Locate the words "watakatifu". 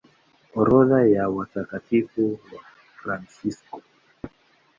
1.29-2.39